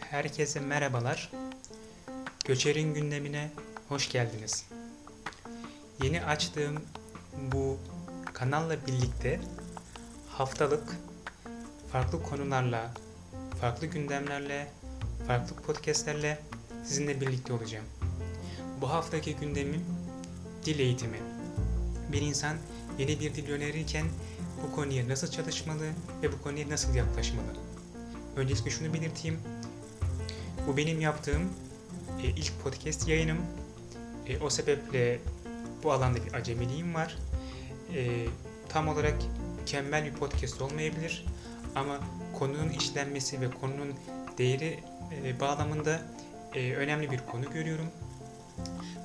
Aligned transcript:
Herkese 0.00 0.60
merhabalar. 0.60 1.32
Göçer'in 2.44 2.94
gündemine 2.94 3.50
hoş 3.88 4.08
geldiniz. 4.08 4.66
Yeni 6.02 6.24
açtığım 6.24 6.82
bu 7.52 7.78
kanalla 8.32 8.86
birlikte 8.86 9.40
haftalık 10.28 10.96
farklı 11.92 12.22
konularla, 12.22 12.90
farklı 13.60 13.86
gündemlerle, 13.86 14.68
farklı 15.26 15.56
podcastlerle 15.56 16.40
sizinle 16.84 17.20
birlikte 17.20 17.52
olacağım. 17.52 17.86
Bu 18.80 18.90
haftaki 18.90 19.36
gündemim 19.36 19.84
dil 20.64 20.78
eğitimi. 20.78 21.18
Bir 22.12 22.22
insan 22.22 22.56
yeni 22.98 23.20
bir 23.20 23.34
dil 23.34 23.50
öğrenirken 23.50 24.06
bu 24.62 24.74
konuya 24.74 25.08
nasıl 25.08 25.30
çalışmalı 25.30 25.90
ve 26.22 26.32
bu 26.32 26.42
konuya 26.42 26.68
nasıl 26.68 26.94
yaklaşmalı? 26.94 27.46
Öncelikle 28.36 28.70
şunu 28.70 28.94
belirteyim. 28.94 29.40
Bu 30.66 30.76
benim 30.76 31.00
yaptığım 31.00 31.42
e, 32.22 32.26
ilk 32.26 32.62
podcast 32.62 33.08
yayınım. 33.08 33.38
E, 34.26 34.38
o 34.38 34.50
sebeple 34.50 35.18
bu 35.82 35.92
alanda 35.92 36.26
bir 36.26 36.34
acemiliğim 36.34 36.94
var. 36.94 37.18
E, 37.94 38.26
tam 38.68 38.88
olarak 38.88 39.14
mükemmel 39.60 40.04
bir 40.04 40.12
podcast 40.12 40.62
olmayabilir. 40.62 41.26
Ama 41.74 42.00
konunun 42.38 42.68
işlenmesi 42.68 43.40
ve 43.40 43.50
konunun 43.50 43.94
değeri 44.38 44.80
e, 45.24 45.40
bağlamında 45.40 46.02
e, 46.54 46.74
önemli 46.74 47.10
bir 47.10 47.20
konu 47.30 47.50
görüyorum. 47.52 47.86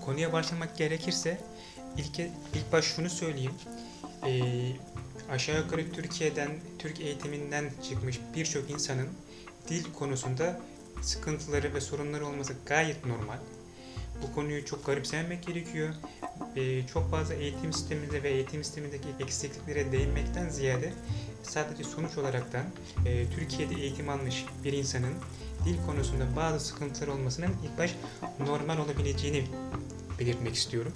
Konuya 0.05 0.33
başlamak 0.33 0.77
gerekirse 0.77 1.41
ilk, 1.97 2.19
ilk 2.53 2.71
baş 2.71 2.85
şunu 2.85 3.09
söyleyeyim. 3.09 3.53
E, 4.25 4.41
aşağı 5.31 5.59
yukarı 5.59 5.91
Türkiye'den, 5.91 6.51
Türk 6.79 7.01
eğitiminden 7.01 7.65
çıkmış 7.89 8.19
birçok 8.35 8.69
insanın 8.69 9.09
dil 9.69 9.83
konusunda 9.93 10.61
sıkıntıları 11.01 11.73
ve 11.73 11.81
sorunları 11.81 12.27
olması 12.27 12.53
gayet 12.65 13.05
normal. 13.05 13.37
Bu 14.23 14.35
konuyu 14.35 14.65
çok 14.65 14.85
garipsememek 14.85 15.47
gerekiyor. 15.47 15.93
Ee, 16.55 16.87
çok 16.87 17.11
fazla 17.11 17.33
eğitim 17.33 17.73
sisteminde 17.73 18.23
ve 18.23 18.29
eğitim 18.29 18.63
sistemindeki 18.63 19.07
eksikliklere 19.19 19.91
değinmekten 19.91 20.49
ziyade 20.49 20.93
sadece 21.43 21.83
sonuç 21.83 22.17
olaraktan 22.17 22.65
e, 23.05 23.29
Türkiye'de 23.29 23.75
eğitim 23.75 24.09
almış 24.09 24.45
bir 24.63 24.73
insanın 24.73 25.13
dil 25.65 25.85
konusunda 25.85 26.35
bazı 26.35 26.65
sıkıntılar 26.65 27.07
olmasının 27.07 27.49
ilk 27.63 27.77
baş 27.77 27.95
normal 28.39 28.77
olabileceğini 28.77 29.45
belirtmek 30.19 30.55
istiyorum. 30.55 30.93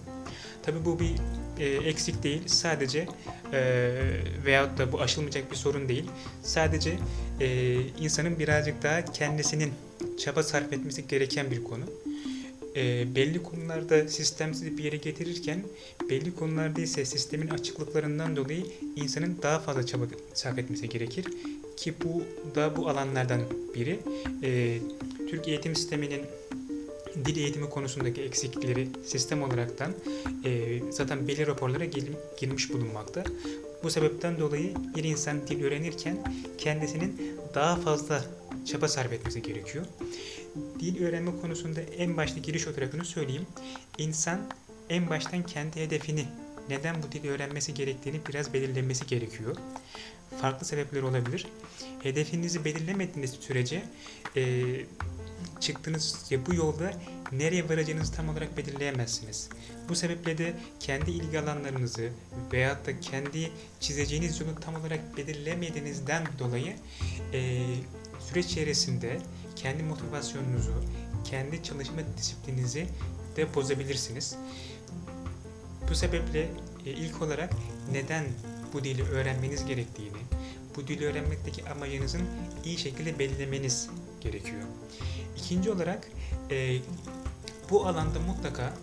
Tabii 0.67 0.85
bu 0.85 0.99
bir 0.99 1.15
e, 1.59 1.65
eksik 1.65 2.23
değil. 2.23 2.41
Sadece 2.45 3.07
e, 3.53 3.59
veyahut 4.45 4.77
da 4.77 4.91
bu 4.91 5.01
aşılmayacak 5.01 5.51
bir 5.51 5.55
sorun 5.55 5.89
değil. 5.89 6.05
Sadece 6.43 6.97
e, 7.39 7.77
insanın 7.99 8.39
birazcık 8.39 8.83
daha 8.83 9.05
kendisinin 9.05 9.71
çaba 10.17 10.43
sarf 10.43 10.73
etmesi 10.73 11.07
gereken 11.07 11.51
bir 11.51 11.63
konu. 11.63 11.83
E, 12.75 13.15
belli 13.15 13.43
konularda 13.43 14.07
sistemsiz 14.07 14.77
bir 14.77 14.83
yere 14.83 14.97
getirirken 14.97 15.63
belli 16.09 16.35
konularda 16.35 16.81
ise 16.81 17.05
sistemin 17.05 17.47
açıklıklarından 17.47 18.35
dolayı 18.35 18.65
insanın 18.95 19.39
daha 19.43 19.59
fazla 19.59 19.85
çaba 19.85 20.03
sarf 20.33 20.59
etmesi 20.59 20.89
gerekir. 20.89 21.25
Ki 21.77 21.93
bu 22.03 22.23
da 22.55 22.77
bu 22.77 22.89
alanlardan 22.89 23.41
biri. 23.75 23.99
E, 24.43 24.79
Türk 25.29 25.47
eğitim 25.47 25.75
sisteminin 25.75 26.21
dil 27.25 27.37
eğitimi 27.37 27.69
konusundaki 27.69 28.21
eksiklikleri 28.21 28.87
sistem 29.05 29.43
olaraktan 29.43 29.93
e, 30.45 30.79
zaten 30.91 31.27
belli 31.27 31.47
raporlara 31.47 31.85
gel, 31.85 32.05
girmiş 32.39 32.73
bulunmakta. 32.73 33.23
Bu 33.83 33.91
sebepten 33.91 34.39
dolayı 34.39 34.73
bir 34.95 35.03
insan 35.03 35.47
dil 35.47 35.63
öğrenirken 35.63 36.17
kendisinin 36.57 37.37
daha 37.55 37.75
fazla 37.75 38.25
çaba 38.65 38.87
sarf 38.87 39.13
etmesi 39.13 39.41
gerekiyor. 39.41 39.85
Dil 40.79 41.05
öğrenme 41.05 41.31
konusunda 41.41 41.81
en 41.81 42.17
başta 42.17 42.39
giriş 42.39 42.67
olarak 42.67 43.05
söyleyeyim. 43.05 43.45
İnsan 43.97 44.39
en 44.89 45.09
baştan 45.09 45.43
kendi 45.43 45.75
hedefini, 45.75 46.25
neden 46.69 47.03
bu 47.03 47.11
dili 47.11 47.29
öğrenmesi 47.29 47.73
gerektiğini 47.73 48.19
biraz 48.29 48.53
belirlemesi 48.53 49.07
gerekiyor. 49.07 49.55
Farklı 50.41 50.65
sebepler 50.65 51.01
olabilir. 51.01 51.47
Hedefinizi 52.03 52.65
belirlemediğiniz 52.65 53.31
sürece 53.31 53.83
e, 54.35 54.63
çıktığınız 55.59 56.31
bu 56.47 56.53
yolda 56.53 56.93
nereye 57.31 57.69
varacağınızı 57.69 58.13
tam 58.13 58.29
olarak 58.29 58.57
belirleyemezsiniz. 58.57 59.49
Bu 59.89 59.95
sebeple 59.95 60.37
de 60.37 60.53
kendi 60.79 61.11
ilgi 61.11 61.39
alanlarınızı 61.39 62.09
veyahut 62.53 62.85
da 62.85 62.99
kendi 62.99 63.51
çizeceğiniz 63.79 64.39
yolu 64.39 64.55
tam 64.55 64.75
olarak 64.75 65.17
belirlemediğinizden 65.17 66.27
dolayı 66.39 66.75
e, 67.33 67.63
süreç 68.19 68.45
içerisinde 68.45 69.19
kendi 69.55 69.83
motivasyonunuzu, 69.83 70.73
kendi 71.23 71.63
çalışma 71.63 72.01
disiplininizi 72.17 72.87
de 73.35 73.55
bozabilirsiniz. 73.55 74.35
Bu 75.89 75.95
sebeple 75.95 76.49
e, 76.85 76.91
ilk 76.91 77.21
olarak 77.21 77.53
neden 77.91 78.25
bu 78.73 78.83
dili 78.83 79.03
öğrenmeniz 79.03 79.65
gerektiğini, 79.65 80.17
bu 80.75 80.87
dili 80.87 81.05
öğrenmekteki 81.05 81.69
amacınızın 81.69 82.21
iyi 82.65 82.77
şekilde 82.77 83.19
belirlemeniz 83.19 83.89
gerekiyor. 84.21 84.61
İkinci 85.37 85.71
olarak 85.71 86.07
e, 86.51 86.77
bu 87.69 87.87
alanda 87.87 88.19
mutlaka 88.19 88.73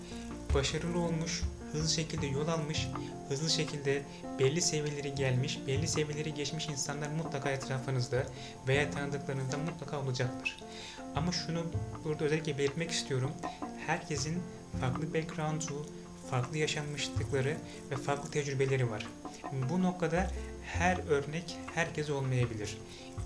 başarılı 0.55 0.99
olmuş, 0.99 1.43
hızlı 1.73 1.89
şekilde 1.95 2.27
yol 2.27 2.49
almış, 2.49 2.89
hızlı 3.29 3.51
şekilde 3.51 4.03
belli 4.39 4.63
seviyeleri 4.63 5.15
gelmiş, 5.15 5.59
belli 5.67 5.89
seviyeleri 5.89 6.35
geçmiş 6.35 6.69
insanlar 6.69 7.09
mutlaka 7.09 7.51
etrafınızda 7.51 8.27
veya 8.69 8.91
tanıdıklarınızda 8.91 9.59
mutlaka 9.59 10.01
olacaktır. 10.01 10.57
Ama 11.17 11.33
şunu 11.33 11.63
burada 12.05 12.25
özellikle 12.25 12.59
belirtmek 12.59 12.91
istiyorum. 12.91 13.31
Herkesin 13.87 14.43
farklı 14.81 15.15
background'u, 15.15 15.87
farklı 16.31 16.59
yaşanmışlıkları 16.59 17.57
ve 17.91 17.97
farklı 17.97 18.31
tecrübeleri 18.31 18.91
var. 18.91 19.07
Bu 19.71 19.83
noktada 19.83 20.31
her 20.65 20.99
örnek 21.09 21.57
herkes 21.75 22.11
olmayabilir. 22.11 22.79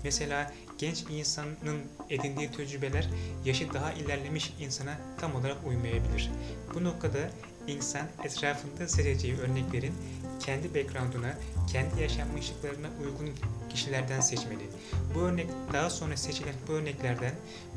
Mesela 0.03 0.53
genç 0.77 1.03
insanın 1.09 1.81
edindiği 2.09 2.51
tecrübeler 2.51 3.09
yaşı 3.45 3.73
daha 3.73 3.93
ilerlemiş 3.93 4.53
insana 4.59 4.97
tam 5.19 5.35
olarak 5.35 5.57
uymayabilir. 5.67 6.31
Bu 6.73 6.83
noktada 6.83 7.29
insan 7.67 8.07
etrafında 8.23 8.87
seçeceği 8.87 9.37
örneklerin 9.37 9.93
kendi 10.39 10.75
background'una, 10.75 11.33
kendi 11.71 12.01
yaşanmışlıklarına 12.01 12.87
uygun 13.03 13.29
kişilerden 13.69 14.19
seçmeli. 14.19 14.69
Bu 15.15 15.19
örnek 15.19 15.47
daha 15.73 15.89
sonra 15.89 16.17
seçilen 16.17 16.55
bu 16.67 16.71
örneklerden 16.71 17.33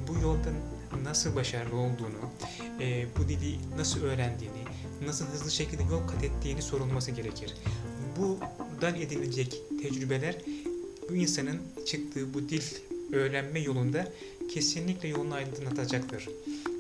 bu 0.09 0.19
yolda 0.19 0.51
nasıl 1.03 1.37
başarılı 1.37 1.77
olduğunu, 1.77 2.31
bu 3.19 3.29
dili 3.29 3.59
nasıl 3.77 4.03
öğrendiğini, 4.03 4.62
nasıl 5.07 5.27
hızlı 5.27 5.51
şekilde 5.51 5.83
yol 5.83 6.09
kat 6.09 6.25
ettiğini 6.25 6.63
sorulması 6.63 7.11
gerekir. 7.11 7.55
Buradan 8.19 8.95
edinilecek 8.95 9.63
tecrübeler 9.83 10.37
bu 11.11 11.15
insanın 11.15 11.59
çıktığı 11.87 12.35
bu 12.35 12.49
dil 12.49 12.63
öğrenme 13.13 13.61
yolunda 13.61 14.13
kesinlikle 14.55 15.09
yolunu 15.09 15.35
aydınlatacaktır. 15.35 16.29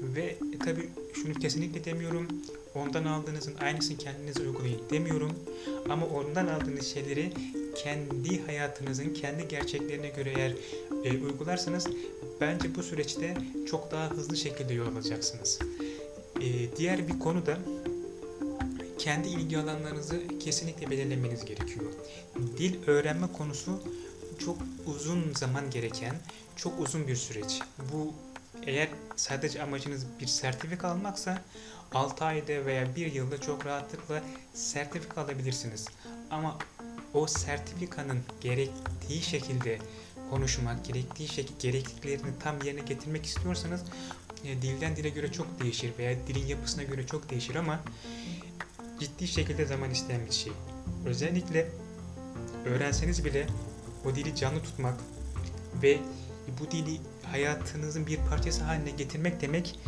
Ve 0.03 0.37
e, 0.55 0.59
tabi 0.59 0.89
şunu 1.15 1.35
kesinlikle 1.35 1.85
demiyorum, 1.85 2.29
ondan 2.75 3.05
aldığınızın 3.05 3.55
aynısını 3.57 3.97
kendinize 3.97 4.41
uygulayın 4.41 4.81
demiyorum. 4.91 5.33
Ama 5.91 6.07
ondan 6.07 6.47
aldığınız 6.47 6.87
şeyleri 6.87 7.33
kendi 7.77 8.47
hayatınızın, 8.47 9.15
kendi 9.15 9.49
gerçeklerine 9.49 10.09
göre 10.09 10.33
eğer 10.37 10.55
e, 11.05 11.25
uygularsanız 11.25 11.87
bence 12.41 12.75
bu 12.75 12.83
süreçte 12.83 13.37
çok 13.71 13.91
daha 13.91 14.11
hızlı 14.11 14.37
şekilde 14.37 14.75
yol 14.75 14.87
alacaksınız. 14.87 15.59
E, 16.41 16.77
diğer 16.77 17.09
bir 17.09 17.19
konu 17.19 17.47
da 17.47 17.59
kendi 19.03 19.29
ilgi 19.29 19.59
alanlarınızı 19.59 20.39
kesinlikle 20.39 20.91
belirlemeniz 20.91 21.45
gerekiyor. 21.45 21.93
Dil 22.59 22.87
öğrenme 22.87 23.27
konusu 23.33 23.83
çok 24.39 24.59
uzun 24.87 25.33
zaman 25.35 25.71
gereken, 25.71 26.17
çok 26.57 26.81
uzun 26.81 27.07
bir 27.07 27.17
süreç. 27.17 27.61
Bu 27.93 28.15
eğer 28.67 28.89
sadece 29.17 29.63
amacınız 29.63 30.07
bir 30.21 30.27
sertifika 30.27 30.89
almaksa 30.89 31.43
6 31.93 32.25
ayda 32.25 32.67
veya 32.67 32.97
1 32.97 33.13
yılda 33.13 33.41
çok 33.41 33.67
rahatlıkla 33.67 34.23
sertifika 34.55 35.21
alabilirsiniz. 35.23 35.89
Ama 36.31 36.59
o 37.15 37.27
sertifikanın 37.27 38.21
gerektiği 38.41 39.23
şekilde 39.23 39.79
konuşmak, 40.31 40.85
gerektiği 40.85 41.29
şekilde 41.29 41.69
gerekliliklerini 41.69 42.39
tam 42.43 42.63
yerine 42.63 42.81
getirmek 42.81 43.27
istiyorsanız 43.27 43.81
e, 44.45 44.63
dilden 44.63 44.97
dile 44.97 45.09
göre 45.09 45.33
çok 45.33 45.61
değişir 45.63 45.93
veya 45.99 46.17
dilin 46.27 46.47
yapısına 46.47 46.83
göre 46.83 47.07
çok 47.07 47.31
değişir 47.31 47.55
ama 47.55 47.81
ciddi 49.03 49.29
şekilde 49.29 49.67
zaman 49.67 49.91
isteyen 49.91 50.27
bir 50.27 50.33
şey. 50.33 50.53
Özellikle 51.07 51.69
öğrenseniz 52.67 53.25
bile 53.25 53.47
o 54.05 54.15
dili 54.15 54.37
canlı 54.37 54.63
tutmak 54.63 54.95
ve 55.83 55.99
bu 56.61 56.71
dili 56.71 57.01
hayatınızın 57.23 58.07
bir 58.07 58.17
parçası 58.17 58.65
haline 58.65 58.91
getirmek 58.91 59.41
demek 59.41 59.79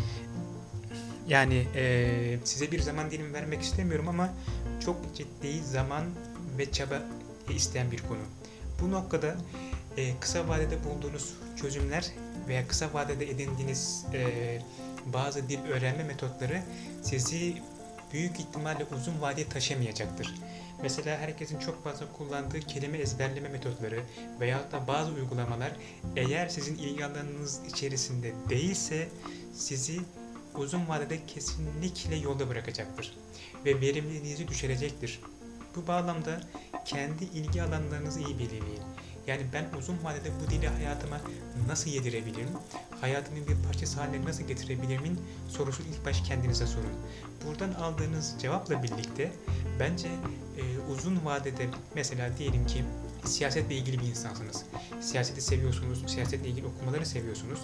yani 1.28 1.66
e, 1.74 2.38
size 2.44 2.72
bir 2.72 2.80
zaman 2.80 3.10
dilimi 3.10 3.32
vermek 3.32 3.62
istemiyorum 3.62 4.08
ama 4.08 4.34
çok 4.84 5.16
ciddi 5.16 5.64
zaman 5.64 6.04
ve 6.58 6.72
çaba 6.72 7.02
isteyen 7.48 7.90
bir 7.90 7.98
konu. 7.98 8.22
Bu 8.80 8.90
noktada 8.90 9.36
e, 9.96 10.20
kısa 10.20 10.48
vadede 10.48 10.84
bulduğunuz 10.84 11.34
çözümler 11.56 12.10
veya 12.48 12.68
kısa 12.68 12.94
vadede 12.94 13.30
edindiğiniz 13.30 14.04
e, 14.12 14.58
bazı 15.06 15.48
dil 15.48 15.58
öğrenme 15.58 16.04
metotları 16.04 16.62
sizi 17.02 17.62
büyük 18.14 18.40
ihtimalle 18.40 18.84
uzun 18.84 19.20
vadeye 19.20 19.48
taşımayacaktır. 19.48 20.34
Mesela 20.82 21.18
herkesin 21.18 21.58
çok 21.58 21.84
fazla 21.84 22.12
kullandığı 22.12 22.60
kelime 22.60 22.98
ezberleme 22.98 23.48
metotları 23.48 24.02
veya 24.40 24.72
da 24.72 24.86
bazı 24.88 25.12
uygulamalar 25.12 25.72
eğer 26.16 26.48
sizin 26.48 26.74
ilgi 26.74 27.04
alanınız 27.04 27.60
içerisinde 27.68 28.32
değilse 28.48 29.08
sizi 29.54 30.00
uzun 30.54 30.88
vadede 30.88 31.26
kesinlikle 31.26 32.16
yolda 32.16 32.48
bırakacaktır 32.48 33.16
ve 33.64 33.80
verimliliğinizi 33.80 34.48
düşürecektir. 34.48 35.20
Bu 35.76 35.86
bağlamda 35.86 36.40
kendi 36.84 37.24
ilgi 37.24 37.62
alanlarınızı 37.62 38.20
iyi 38.20 38.38
belirleyin. 38.38 38.82
Yani 39.26 39.42
ben 39.52 39.78
uzun 39.78 40.04
vadede 40.04 40.30
bu 40.40 40.50
dili 40.50 40.68
hayatıma 40.68 41.20
nasıl 41.68 41.90
yedirebilirim? 41.90 42.50
Hayatımın 43.04 43.46
bir 43.46 43.66
parçası 43.66 44.00
haline 44.00 44.24
nasıl 44.24 44.44
getirebilirimin 44.44 45.20
sorusu 45.48 45.82
ilk 45.82 46.06
baş 46.06 46.20
kendinize 46.20 46.66
sorun. 46.66 46.92
Buradan 47.46 47.72
aldığınız 47.72 48.34
cevapla 48.40 48.82
birlikte 48.82 49.32
bence 49.80 50.08
e, 50.58 50.62
uzun 50.92 51.24
vadede 51.24 51.66
mesela 51.94 52.38
diyelim 52.38 52.66
ki 52.66 52.84
siyasetle 53.24 53.74
ilgili 53.74 53.98
bir 53.98 54.06
insansınız. 54.06 54.64
Siyaseti 55.00 55.40
seviyorsunuz, 55.40 56.04
siyasetle 56.06 56.48
ilgili 56.48 56.66
okumaları 56.66 57.06
seviyorsunuz. 57.06 57.58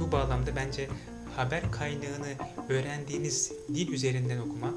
Bu 0.00 0.12
bağlamda 0.12 0.56
bence 0.56 0.88
haber 1.36 1.72
kaynağını 1.72 2.34
öğrendiğiniz 2.68 3.52
dil 3.74 3.92
üzerinden 3.92 4.38
okumak 4.38 4.74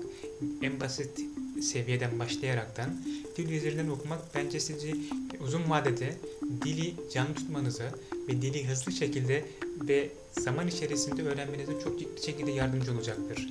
en 0.61 0.79
basit 0.79 1.19
seviyeden 1.61 2.19
başlayaraktan 2.19 2.89
dil 3.37 3.51
üzerinden 3.51 3.87
okumak 3.87 4.35
bence 4.35 4.59
sizi 4.59 4.95
uzun 5.39 5.69
vadede 5.69 6.17
dili 6.61 6.93
canlı 7.13 7.33
tutmanıza 7.33 7.91
ve 8.27 8.41
dili 8.41 8.67
hızlı 8.67 8.91
şekilde 8.91 9.45
ve 9.81 10.09
zaman 10.31 10.67
içerisinde 10.67 11.23
öğrenmenize 11.23 11.71
çok 11.83 11.99
ciddi 11.99 12.25
şekilde 12.25 12.51
yardımcı 12.51 12.91
olacaktır. 12.91 13.49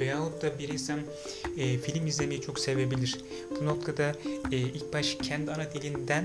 Veyahut 0.00 0.42
da 0.42 0.58
bir 0.58 0.68
insan 0.68 1.00
e, 1.56 1.78
film 1.78 2.06
izlemeyi 2.06 2.40
çok 2.40 2.58
sevebilir. 2.58 3.20
Bu 3.60 3.66
noktada 3.66 4.14
e, 4.52 4.56
ilk 4.56 4.92
baş 4.92 5.16
kendi 5.22 5.52
ana 5.52 5.72
dilinden 5.72 6.24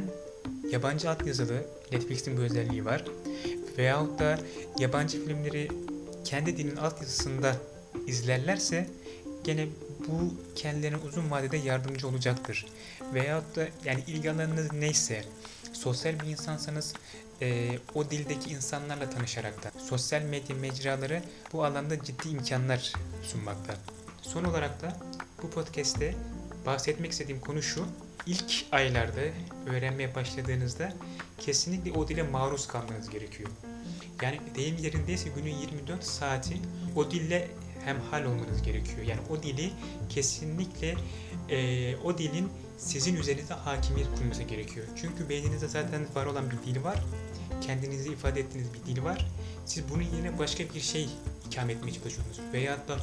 yabancı 0.72 1.10
altyazılı, 1.10 1.66
Netflix'in 1.92 2.38
bu 2.38 2.42
özelliği 2.42 2.86
var. 2.86 3.06
Veyahut 3.78 4.20
da 4.20 4.40
yabancı 4.80 5.26
filmleri 5.26 5.68
kendi 6.26 6.58
dilinin 6.58 6.76
altyazısında 6.76 7.56
izlerlerse 8.08 8.88
gene 9.44 9.68
bu 10.08 10.34
kendilerine 10.56 10.98
uzun 11.08 11.32
vadede 11.32 11.58
yardımcı 11.58 12.08
olacaktır. 12.08 12.66
Veyahut 13.14 13.56
da 13.56 13.68
yani 13.86 14.04
ilgi 14.08 14.32
alanınız 14.32 14.74
neyse 14.74 15.24
sosyal 15.74 16.20
bir 16.20 16.26
insansanız 16.26 16.94
e, 17.42 17.80
o 17.96 18.12
dildeki 18.12 18.50
insanlarla 18.50 19.10
tanışarak 19.10 19.64
da 19.64 19.80
sosyal 19.80 20.22
medya 20.22 20.56
mecraları 20.56 21.24
bu 21.54 21.66
alanda 21.66 22.04
ciddi 22.04 22.30
imkanlar 22.30 22.94
sunmakta. 23.24 23.74
Son 24.22 24.44
olarak 24.44 24.82
da 24.82 24.98
bu 25.44 25.50
podcast'te 25.50 26.16
bahsetmek 26.66 27.12
istediğim 27.12 27.42
konu 27.42 27.62
şu. 27.62 27.86
İlk 28.26 28.66
aylarda 28.72 29.22
öğrenmeye 29.66 30.16
başladığınızda 30.16 30.94
kesinlikle 31.40 31.92
o 31.92 32.08
dile 32.08 32.24
maruz 32.24 32.68
kalmanız 32.68 33.10
gerekiyor. 33.10 33.50
Yani 34.22 34.40
deyim 34.56 34.78
yerindeyse 34.78 35.30
günün 35.36 35.56
24 35.56 36.04
saati 36.04 36.56
o 36.96 37.12
dille 37.12 37.48
hem 37.86 38.02
hal 38.02 38.26
olmanız 38.26 38.62
gerekiyor. 38.62 39.02
Yani 39.08 39.20
o 39.30 39.44
dili 39.44 39.72
kesinlikle 40.10 40.96
e, 41.52 41.96
o 41.96 42.18
dilin 42.18 42.50
sizin 42.78 43.16
üzerinizde 43.16 43.54
hakimiyet 43.54 44.08
kurması 44.18 44.44
gerekiyor. 44.44 44.86
Çünkü 44.96 45.30
beyninizde 45.30 45.68
zaten 45.68 46.02
var 46.16 46.26
olan 46.26 46.46
bir 46.52 46.58
dil 46.58 46.84
var. 46.84 47.04
Kendinizi 47.62 48.10
ifade 48.10 48.40
ettiğiniz 48.40 48.74
bir 48.74 48.96
dil 48.96 49.04
var. 49.04 49.28
Siz 49.66 49.84
bunun 49.90 50.02
yerine 50.02 50.40
başka 50.40 50.64
bir 50.64 50.80
şey 50.80 51.10
ikame 51.48 51.74
etmeye 51.74 51.92
çalışıyorsunuz. 51.92 52.40
Veyahut 52.54 52.88
da 52.88 52.98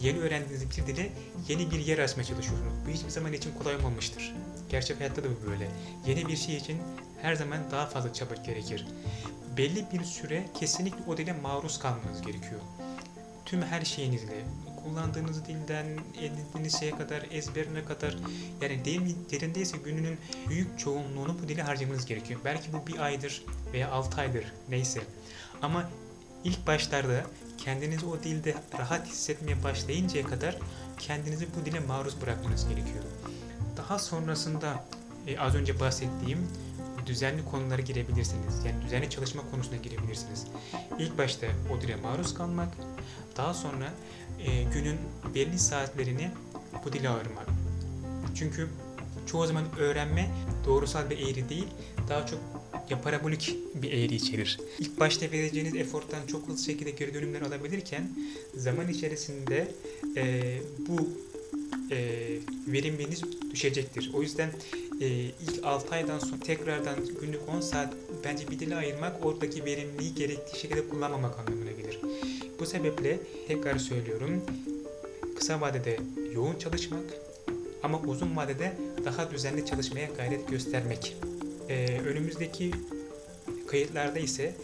yeni 0.00 0.18
öğrendiğiniz 0.18 0.70
bir 0.70 0.86
dile 0.86 1.12
yeni 1.48 1.70
bir 1.70 1.78
yer 1.78 1.98
açmaya 1.98 2.24
çalışıyorsunuz. 2.24 2.72
Bu 2.86 2.90
hiçbir 2.90 3.10
zaman 3.10 3.32
için 3.32 3.52
kolay 3.58 3.76
olmamıştır. 3.76 4.34
Gerçek 4.68 5.00
hayatta 5.00 5.24
da 5.24 5.28
bu 5.28 5.50
böyle. 5.50 5.68
Yeni 6.06 6.28
bir 6.28 6.36
şey 6.36 6.56
için 6.56 6.78
her 7.22 7.34
zaman 7.34 7.58
daha 7.70 7.86
fazla 7.86 8.12
çaba 8.12 8.34
gerekir. 8.34 8.86
Belli 9.56 9.86
bir 9.92 10.04
süre 10.04 10.44
kesinlikle 10.60 11.04
o 11.08 11.16
dile 11.16 11.32
maruz 11.32 11.78
kalmanız 11.78 12.22
gerekiyor 12.22 12.60
tüm 13.44 13.62
her 13.62 13.84
şeyinizle, 13.84 14.44
kullandığınız 14.84 15.44
dilden 15.44 15.86
edindiğiniz 16.20 16.78
şeye 16.80 16.90
kadar, 16.90 17.26
ezberine 17.30 17.84
kadar 17.84 18.16
yani 18.60 18.84
deyim 18.84 19.16
yerindeyse 19.30 19.76
gününün 19.78 20.18
büyük 20.48 20.78
çoğunluğunu 20.78 21.36
bu 21.42 21.48
dili 21.48 21.62
harcamanız 21.62 22.06
gerekiyor. 22.06 22.40
Belki 22.44 22.72
bu 22.72 22.86
bir 22.86 22.98
aydır 22.98 23.44
veya 23.72 23.90
altı 23.90 24.20
aydır 24.20 24.52
neyse. 24.68 25.00
Ama 25.62 25.90
ilk 26.44 26.66
başlarda 26.66 27.24
kendinizi 27.58 28.06
o 28.06 28.22
dilde 28.22 28.54
rahat 28.78 29.06
hissetmeye 29.06 29.62
başlayıncaya 29.62 30.26
kadar 30.26 30.58
kendinizi 30.98 31.46
bu 31.60 31.66
dile 31.66 31.80
maruz 31.80 32.20
bırakmanız 32.20 32.68
gerekiyor. 32.68 33.04
Daha 33.76 33.98
sonrasında 33.98 34.84
e, 35.26 35.38
az 35.38 35.54
önce 35.54 35.80
bahsettiğim 35.80 36.48
düzenli 37.06 37.44
konulara 37.44 37.82
girebilirsiniz. 37.82 38.64
Yani 38.66 38.82
düzenli 38.84 39.10
çalışma 39.10 39.50
konusuna 39.50 39.76
girebilirsiniz. 39.76 40.46
İlk 40.98 41.18
başta 41.18 41.46
o 41.72 41.80
dile 41.80 41.96
maruz 41.96 42.34
kalmak, 42.34 42.68
daha 43.36 43.54
sonra 43.54 43.92
e, 44.38 44.62
günün 44.62 44.96
belli 45.34 45.58
saatlerini 45.58 46.30
bu 46.84 46.92
dile 46.92 47.08
ayırmak. 47.08 47.46
Çünkü 48.34 48.68
çoğu 49.26 49.46
zaman 49.46 49.64
öğrenme 49.78 50.30
doğrusal 50.66 51.10
bir 51.10 51.18
eğri 51.18 51.48
değil, 51.48 51.66
daha 52.08 52.26
çok 52.26 52.40
ya 52.90 53.00
parabolik 53.00 53.56
bir 53.74 53.92
eğri 53.92 54.14
içerir. 54.14 54.60
İlk 54.78 55.00
başta 55.00 55.30
vereceğiniz 55.30 55.76
efortan 55.76 56.26
çok 56.26 56.48
hızlı 56.48 56.64
şekilde 56.64 56.90
geri 56.90 57.14
dönümler 57.14 57.42
alabilirken 57.42 58.10
zaman 58.56 58.88
içerisinde 58.88 59.68
e, 60.16 60.56
bu 60.88 61.08
e, 61.90 61.98
verimliliğiniz 62.66 63.22
düşecektir. 63.50 64.10
O 64.14 64.22
yüzden 64.22 64.50
e, 65.00 65.06
ilk 65.06 65.64
6 65.64 65.94
aydan 65.94 66.18
sonra 66.18 66.40
tekrardan 66.40 66.96
günlük 67.20 67.48
10 67.48 67.60
saat 67.60 67.94
bence 68.24 68.48
bir 68.48 68.58
dile 68.58 68.76
ayırmak 68.76 69.26
oradaki 69.26 69.64
verimliliği 69.64 70.14
gerektiği 70.14 70.58
şekilde 70.60 70.88
kullanmamak 70.88 71.38
anlamına 71.38 71.70
gelir. 71.70 72.00
Bu 72.58 72.66
sebeple 72.66 73.18
tekrar 73.48 73.78
söylüyorum 73.78 74.42
kısa 75.36 75.60
vadede 75.60 75.98
yoğun 76.32 76.58
çalışmak 76.58 77.04
ama 77.82 78.00
uzun 78.00 78.36
vadede 78.36 78.72
daha 79.04 79.30
düzenli 79.30 79.66
çalışmaya 79.66 80.08
gayret 80.16 80.48
göstermek. 80.48 81.16
Ee, 81.68 81.98
önümüzdeki 82.06 82.70
kayıtlarda 83.66 84.18
ise 84.18 84.54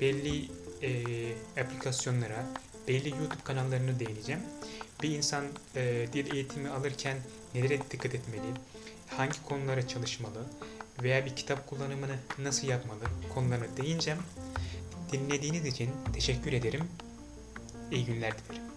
belli 0.00 0.48
e, 0.82 0.92
aplikasyonlara, 1.60 2.46
belli 2.88 3.10
YouTube 3.10 3.42
kanallarını 3.44 4.00
değineceğim. 4.00 4.40
Bir 5.02 5.10
insan 5.10 5.44
e, 5.76 6.06
dil 6.12 6.34
eğitimi 6.34 6.68
alırken 6.68 7.16
nelere 7.54 7.78
dikkat 7.90 8.14
etmeli, 8.14 8.42
hangi 9.16 9.42
konulara 9.42 9.88
çalışmalı 9.88 10.44
veya 11.02 11.26
bir 11.26 11.36
kitap 11.36 11.66
kullanımını 11.66 12.16
nasıl 12.38 12.68
yapmalı 12.68 13.00
konularına 13.34 13.76
değineceğim. 13.76 14.20
Dinlediğiniz 15.12 15.66
için 15.66 15.90
teşekkür 16.12 16.52
ederim. 16.52 16.88
İyi 17.90 18.04
günler 18.04 18.32
dilerim. 18.38 18.71